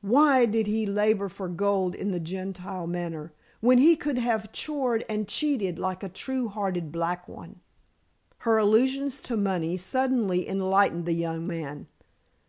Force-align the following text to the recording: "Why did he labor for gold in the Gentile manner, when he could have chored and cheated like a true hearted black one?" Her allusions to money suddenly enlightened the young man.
"Why 0.00 0.46
did 0.46 0.66
he 0.66 0.84
labor 0.84 1.28
for 1.28 1.46
gold 1.46 1.94
in 1.94 2.10
the 2.10 2.18
Gentile 2.18 2.88
manner, 2.88 3.32
when 3.60 3.78
he 3.78 3.94
could 3.94 4.18
have 4.18 4.50
chored 4.50 5.04
and 5.08 5.28
cheated 5.28 5.78
like 5.78 6.02
a 6.02 6.08
true 6.08 6.48
hearted 6.48 6.90
black 6.90 7.28
one?" 7.28 7.60
Her 8.38 8.58
allusions 8.58 9.20
to 9.20 9.36
money 9.36 9.76
suddenly 9.76 10.48
enlightened 10.48 11.06
the 11.06 11.12
young 11.12 11.46
man. 11.46 11.86